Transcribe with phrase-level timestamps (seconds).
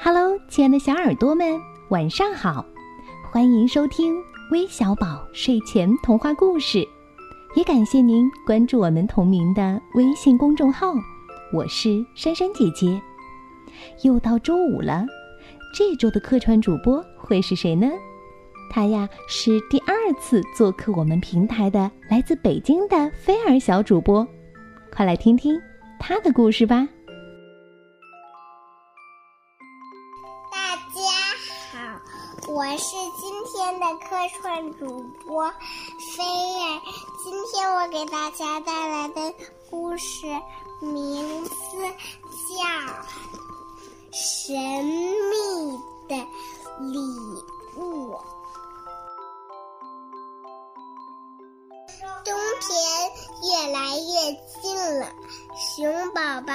[0.00, 1.60] Hello，亲爱的小耳朵们，
[1.90, 2.64] 晚上好！
[3.30, 4.16] 欢迎收听
[4.50, 6.86] 微小宝睡前童话故事，
[7.54, 10.92] 也感谢您关注我们同名的微信公众号。
[11.52, 13.00] 我是珊珊姐姐。
[14.02, 15.04] 又到周五了，
[15.74, 17.90] 这周的客串主播会是谁呢？
[18.70, 24.26] 他呀是第二次做客我们平台的来自北京的菲儿小主播，
[24.90, 25.60] 快来听听
[25.98, 26.88] 他的故事吧。
[32.48, 35.48] 我是今天的客串主播
[36.16, 36.82] 菲儿，
[37.22, 39.32] 今天我给大家带来的
[39.70, 40.26] 故事
[40.80, 41.50] 名字
[42.48, 42.64] 叫
[44.12, 46.16] 《神秘的
[46.80, 46.98] 礼
[47.76, 48.12] 物》。
[52.24, 52.72] 冬天
[53.50, 54.12] 越来越
[54.60, 55.06] 近了，
[55.56, 56.52] 熊宝宝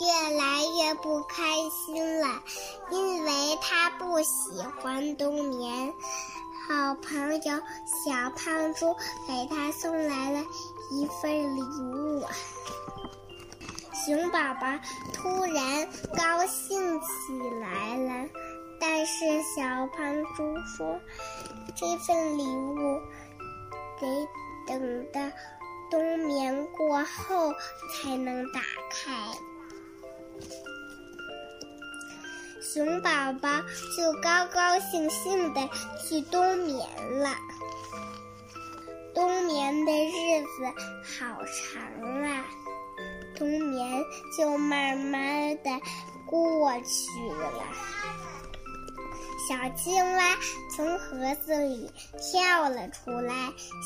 [0.00, 2.42] 越来越不开心了，
[2.90, 5.92] 因为他不喜欢冬眠。
[6.68, 8.94] 好朋友小胖猪
[9.26, 10.44] 给他送来了
[10.90, 12.24] 一份礼物，
[13.94, 14.78] 熊宝宝
[15.12, 17.06] 突然高兴起
[17.60, 18.28] 来了。
[18.80, 21.00] 但是小胖猪说
[21.74, 23.00] ：“这份礼物
[24.00, 24.28] 得……”
[24.68, 25.20] 等到
[25.90, 27.54] 冬眠过后
[27.90, 29.10] 才能打开，
[32.78, 33.10] 熊宝
[33.42, 33.48] 宝
[33.96, 35.68] 就高高兴兴的
[36.00, 36.78] 去冬眠
[37.18, 37.30] 了。
[39.12, 40.64] 冬眠的日子
[41.18, 42.44] 好长啊，
[43.36, 44.04] 冬眠
[44.38, 45.70] 就慢慢的
[46.24, 47.64] 过去了。
[49.48, 50.36] 小青蛙
[50.76, 51.90] 从盒子里
[52.20, 53.34] 跳了出来，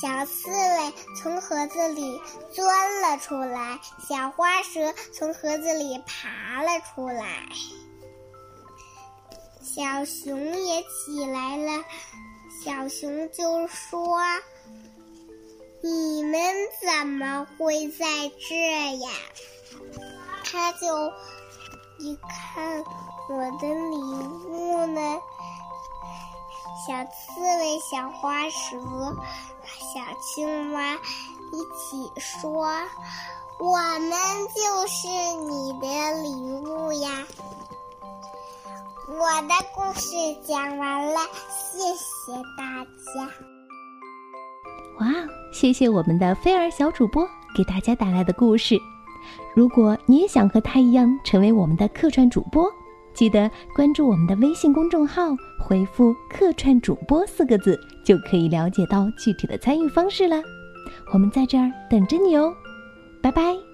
[0.00, 2.18] 小刺猬从盒子里
[2.54, 3.78] 钻了出来，
[4.08, 7.50] 小花蛇从盒子里爬了出来，
[9.78, 11.84] 小熊也起来了。
[12.64, 14.18] 小熊就说
[15.84, 16.42] ：“你们
[16.82, 18.04] 怎么会在
[18.48, 19.08] 这呀？”
[20.42, 21.12] 他就
[22.00, 22.82] 一看
[23.28, 23.96] 我的礼
[24.48, 25.20] 物呢。
[26.84, 28.80] 小刺猬、小花蛇、
[29.94, 30.00] 小
[30.34, 32.66] 青蛙一起说
[33.60, 34.10] ：“我们
[34.56, 35.06] 就是
[35.46, 36.34] 你的礼
[36.66, 37.24] 物呀！”
[39.08, 39.14] 我
[39.48, 41.16] 的故事讲完了，
[41.50, 43.26] 谢谢大家。
[45.00, 45.06] 哇，
[45.50, 47.26] 谢谢我们的菲儿小主播
[47.56, 48.78] 给大家带来的故事。
[49.56, 52.70] 如果你也想和他一样成为我们的客串主播，
[53.14, 60.36] 记得关注我们的微信公众号，回复“客串主播”四个字，就可以了解到具体的参与方式了。
[61.14, 62.52] 我们在这儿等着你哦，
[63.22, 63.67] 拜拜。